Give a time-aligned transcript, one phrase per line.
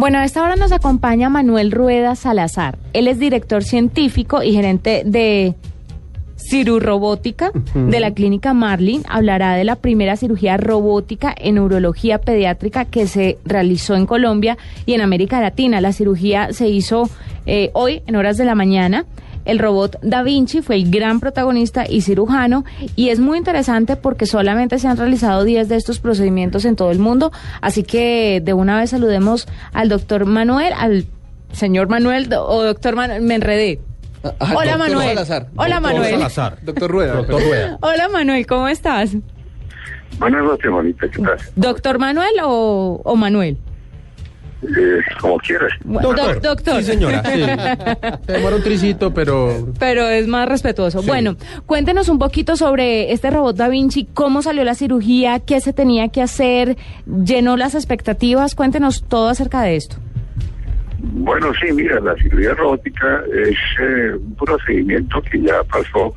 [0.00, 2.78] Bueno, a esta hora nos acompaña Manuel Rueda Salazar.
[2.94, 5.54] Él es director científico y gerente de
[6.38, 9.02] cirurrobótica de la clínica Marlin.
[9.10, 14.94] Hablará de la primera cirugía robótica en neurología pediátrica que se realizó en Colombia y
[14.94, 15.82] en América Latina.
[15.82, 17.10] La cirugía se hizo
[17.44, 19.04] eh, hoy en horas de la mañana.
[19.44, 22.64] El robot Da Vinci fue el gran protagonista y cirujano
[22.96, 26.90] y es muy interesante porque solamente se han realizado 10 de estos procedimientos en todo
[26.90, 27.32] el mundo.
[27.60, 31.06] Así que de una vez saludemos al doctor Manuel, al
[31.52, 33.80] señor Manuel o doctor Manuel, me enredé.
[34.22, 35.08] Ah, ah, Hola doctor Manuel.
[35.08, 35.46] Salazar.
[35.56, 36.10] Hola Doctor Manuel.
[36.12, 36.58] Salazar.
[36.62, 37.14] Doctor Rueda.
[37.14, 37.78] Doctor Rueda.
[37.80, 39.16] Hola Manuel, ¿cómo estás?
[40.18, 41.38] Buenas noches, bonita, ¿qué tal?
[41.56, 43.56] ¿Doctor Manuel o, o Manuel?
[44.62, 45.72] Eh, como quieras.
[45.84, 46.76] Bueno, doctor.
[46.76, 47.22] Sí, señora.
[47.24, 47.42] Sí.
[48.26, 49.72] Se demora un tricito, pero...
[49.78, 51.00] Pero es más respetuoso.
[51.00, 51.06] Sí.
[51.06, 51.36] Bueno,
[51.66, 56.08] cuéntenos un poquito sobre este robot Da Vinci, cómo salió la cirugía, qué se tenía
[56.08, 59.96] que hacer, llenó las expectativas, cuéntenos todo acerca de esto.
[61.02, 66.14] Bueno, sí, mira, la cirugía robótica es eh, un procedimiento que ya pasó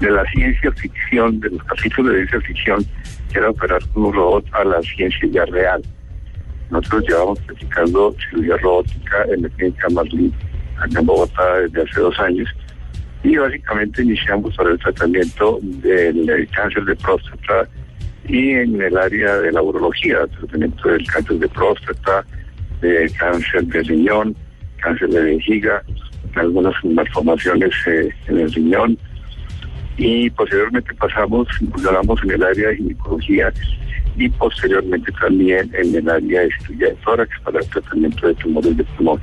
[0.00, 2.84] de la ciencia ficción, de los capítulos de ciencia ficción,
[3.32, 5.82] que era operar con un robot, a la ciencia ya real.
[6.70, 10.32] Nosotros llevamos practicando cirugía robótica en la clínica Marlin,
[10.76, 12.48] acá en Bogotá, desde hace dos años.
[13.22, 17.68] Y básicamente iniciamos para el tratamiento del cáncer de próstata
[18.28, 22.24] y en el área de la urología, tratamiento del cáncer de próstata,
[22.80, 24.36] de cáncer de riñón,
[24.78, 25.82] cáncer de vejiga,
[26.34, 28.98] algunas malformaciones eh, en el riñón.
[29.96, 33.52] Y posteriormente pasamos, incursionamos en el área de ginecología
[34.16, 38.76] y posteriormente también en el área de cirugía de tórax para el tratamiento de tumores
[38.76, 39.20] de pulmón.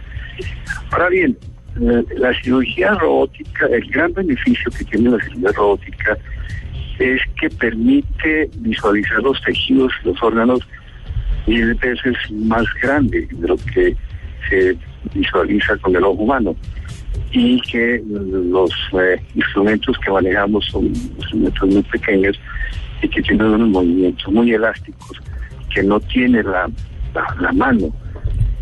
[0.92, 1.38] Ahora bien,
[1.82, 6.18] eh, la cirugía robótica, el gran beneficio que tiene la cirugía robótica
[7.00, 10.60] es que permite visualizar los tejidos, los órganos,
[11.48, 13.96] mil veces más grande de lo que
[14.50, 14.78] se
[15.14, 16.56] visualiza con el ojo humano
[17.32, 22.40] y que los eh, instrumentos que manejamos son instrumentos muy pequeños
[23.02, 25.22] y que tienen unos movimientos muy elásticos
[25.74, 26.70] que no tiene la,
[27.40, 27.94] la, mano.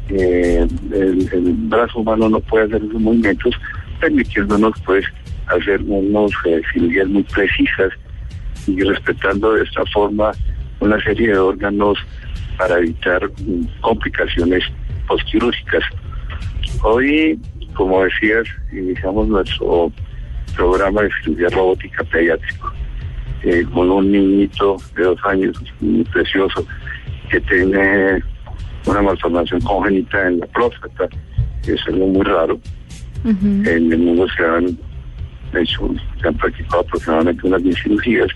[0.10, 3.54] Eh, el, brazo humano no puede hacer esos movimientos,
[4.00, 5.06] permitiéndonos pues
[5.48, 7.92] hacer unos eh, cirugías muy precisas
[8.68, 10.32] y respetando de esta forma
[10.80, 11.98] una serie de órganos
[12.58, 13.30] para evitar
[13.82, 14.64] complicaciones
[15.08, 15.84] postquirúrgicas.
[16.84, 17.40] Hoy,
[17.74, 19.92] como decías, iniciamos nuestro
[20.56, 22.72] programa de cirugía robótica pediátrico
[23.44, 26.66] eh, con un niñito de dos años muy precioso
[27.30, 28.22] que tiene
[28.86, 31.08] una malformación congénita en la próstata,
[31.64, 32.60] que es algo muy raro.
[33.24, 34.78] En el mundo se han
[35.54, 38.28] hecho, se han practicado aproximadamente unas 10 cirugías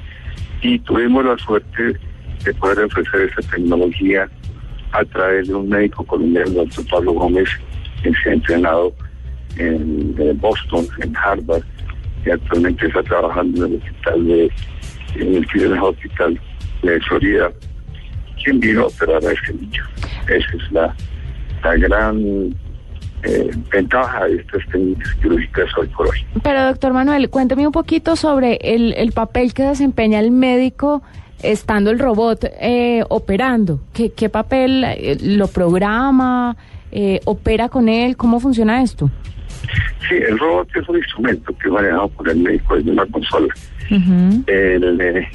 [0.61, 1.97] y tuvimos la suerte
[2.43, 4.29] de poder ofrecer esta tecnología
[4.91, 7.49] a través de un médico colombiano, el doctor Pablo Gómez,
[8.01, 8.93] que se ha entrenado
[9.57, 11.63] en, Boston, en Harvard,
[12.25, 14.51] y actualmente está trabajando en el hospital de,
[15.15, 16.39] en el Children's Hospital
[16.83, 17.51] de Florida,
[18.43, 19.83] quien vino a operar a ese niño.
[20.27, 20.95] Esa es la,
[21.63, 22.55] la gran
[23.23, 26.17] eh, ventaja de estas técnicas quirúrgicas hoy por hoy.
[26.43, 31.01] Pero doctor Manuel, cuénteme un poquito sobre el, el papel que desempeña el médico
[31.41, 33.79] estando el robot eh, operando.
[33.93, 36.55] ¿Qué, qué papel eh, lo programa?
[36.91, 38.15] Eh, ¿Opera con él?
[38.15, 39.09] ¿Cómo funciona esto?
[40.07, 43.53] Sí, el robot es un instrumento que es manejado por el médico desde una consola.
[43.89, 45.27] El, eh,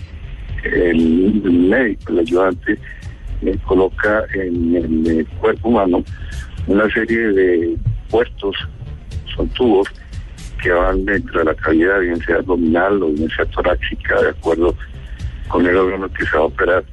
[0.64, 2.78] el médico, el ayudante,
[3.42, 6.04] eh, coloca en el eh, cuerpo humano
[6.66, 7.76] una serie de
[8.10, 8.56] puertos,
[9.34, 9.88] son tubos,
[10.62, 14.74] que van dentro de la cavidad, bien sea abdominal o bien sea torácica, de acuerdo
[15.48, 16.84] con el órgano que se va a operar.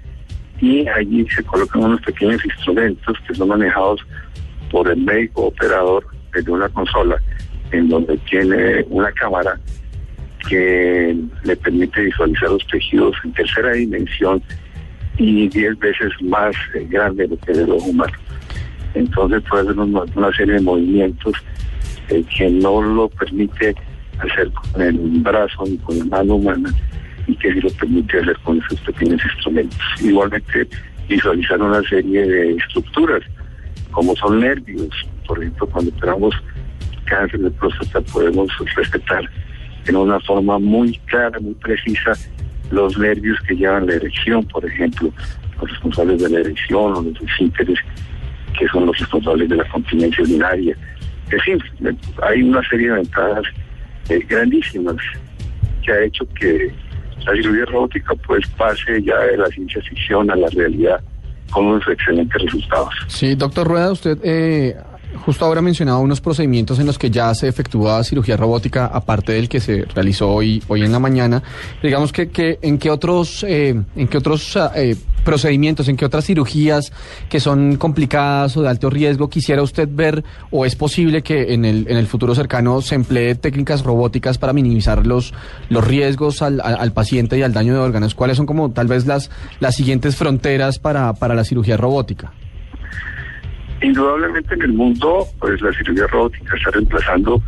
[0.62, 4.02] Y allí se colocan unos pequeños instrumentos que son manejados
[4.72, 7.22] por el médico operador desde una consola,
[7.72, 9.60] en donde tiene una cámara
[10.48, 14.42] que le permite visualizar los tejidos en tercera dimensión
[15.18, 18.14] y diez veces más eh, grande de que el ojo humano.
[18.94, 21.34] Entonces puede hacer una serie de movimientos
[22.10, 23.76] eh, que no lo permite
[24.20, 26.74] hacer con el brazo ni con la mano humana
[27.28, 29.80] y que sí lo permite hacer con esos pequeños instrumentos.
[30.02, 30.68] Igualmente
[31.10, 33.22] visualizar una serie de estructuras
[33.92, 34.90] como son nervios.
[35.28, 36.36] Por ejemplo, cuando operamos
[37.06, 39.30] cáncer de próstata podemos respetar
[39.86, 42.14] en una forma muy clara, muy precisa,
[42.72, 45.12] los nervios que llevan la erección, por ejemplo,
[45.62, 47.80] los responsables de la erección o los esfínteres,
[48.60, 50.76] que son los responsables de la continencia urinaria.
[51.26, 51.64] Es decir,
[52.24, 53.44] hay una serie de ventajas
[54.10, 54.98] eh, grandísimas
[55.84, 56.74] que ha hecho que
[57.26, 61.02] la cirugía robótica pues pase ya de la ciencia ficción a la realidad
[61.52, 62.94] con unos excelentes resultados.
[63.08, 64.76] Sí, doctor Rueda, usted eh,
[65.16, 69.50] justo ahora mencionaba unos procedimientos en los que ya se efectúa cirugía robótica, aparte del
[69.50, 71.44] que se realizó hoy, hoy en la mañana.
[71.82, 76.26] Digamos que, que en qué otros, eh, en qué otros eh, procedimientos, en qué otras
[76.26, 76.92] cirugías
[77.30, 81.66] que son complicadas o de alto riesgo quisiera usted ver o es posible que en
[81.66, 85.34] el, en el futuro cercano se emplee técnicas robóticas para minimizar los,
[85.70, 88.16] los riesgos al, al, al paciente y al daño de órganos.
[88.16, 92.34] ¿Cuáles son como tal vez las, las siguientes fronteras para, para la cirugía robótica?
[93.82, 97.42] Indudablemente en el mundo, pues la cirugía robótica está reemplazando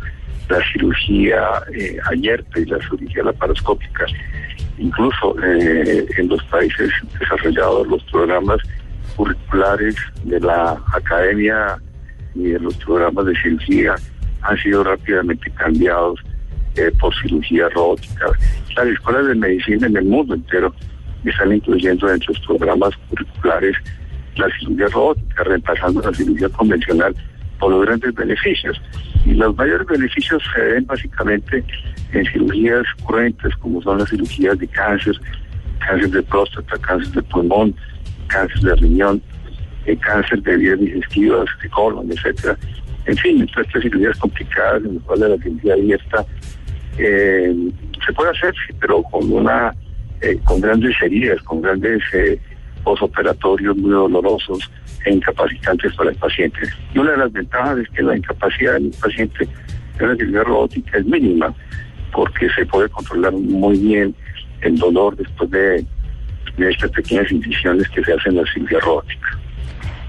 [0.48, 1.42] la cirugía
[1.72, 4.06] eh, y la cirugía laparoscópica.
[4.78, 8.58] Incluso eh, en los países desarrollados los programas
[9.16, 11.76] curriculares de la academia
[12.34, 13.94] y de los programas de cirugía
[14.42, 16.20] han sido rápidamente cambiados
[16.76, 18.26] eh, por cirugía robótica.
[18.76, 20.74] Las escuelas de medicina en el mundo entero
[21.24, 23.76] están incluyendo de los programas curriculares
[24.36, 27.14] la cirugía robótica, reemplazando la cirugía convencional
[27.58, 28.80] por los grandes beneficios.
[29.26, 31.64] Y los mayores beneficios se ven básicamente
[32.12, 35.14] en cirugías currentes, como son las cirugías de cáncer,
[35.78, 37.74] cáncer de próstata, cáncer de pulmón,
[38.28, 39.22] cáncer de riñón,
[39.86, 42.56] eh, cáncer de vías digestivas, de colon, etcétera.
[43.06, 46.26] En fin, todas estas cirugías complicadas en las cuales la cirugía abierta
[46.98, 47.54] eh,
[48.04, 49.74] se puede hacer, pero con una
[50.22, 52.38] eh, con grandes heridas, con grandes eh,
[52.84, 54.70] posoperatorios muy dolorosos
[55.04, 56.60] e incapacitantes para el paciente.
[56.94, 59.48] Y una de las ventajas es que la incapacidad del paciente
[59.98, 61.54] en la cirugía robótica es mínima,
[62.12, 64.14] porque se puede controlar muy bien
[64.62, 65.84] el dolor después de,
[66.58, 69.38] estas pequeñas incisiones que se hacen en la cirugía robótica.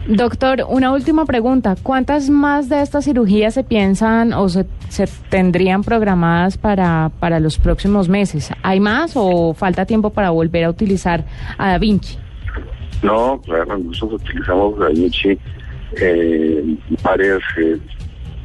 [0.07, 1.75] Doctor, una última pregunta.
[1.81, 7.59] ¿Cuántas más de estas cirugías se piensan o se, se, tendrían programadas para, para los
[7.59, 8.51] próximos meses?
[8.63, 11.23] ¿Hay más o falta tiempo para volver a utilizar
[11.57, 12.17] a Da Vinci?
[13.01, 15.37] No, claro, nosotros utilizamos Da Vinci
[15.99, 17.77] eh, varias eh,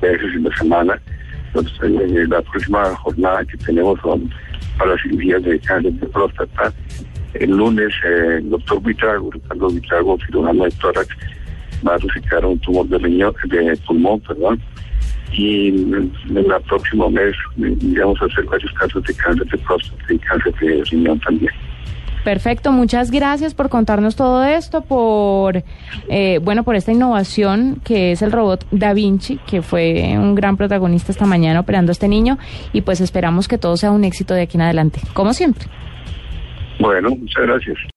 [0.01, 1.03] veces en la semana.
[1.49, 4.31] Entonces, eh, la próxima jornada que tenemos son
[4.79, 6.73] para las cirugías de cáncer de próstata.
[7.35, 11.09] El lunes, eh, el doctor Vitrago, Ricardo Vitrago, cirujano de tórax,
[11.87, 14.61] va a resecar un tumor de riñón, de pulmón, perdón.
[15.33, 20.19] Y en el próximo mes vamos a hacer varios casos de cáncer de próstata y
[20.19, 21.53] cáncer de riñón también.
[22.27, 25.63] Perfecto, muchas gracias por contarnos todo esto, por
[26.09, 30.57] eh, bueno, por esta innovación que es el robot Da Vinci, que fue un gran
[30.57, 32.37] protagonista esta mañana operando a este niño,
[32.73, 35.69] y pues esperamos que todo sea un éxito de aquí en adelante, como siempre.
[36.81, 37.79] Bueno, muchas gracias.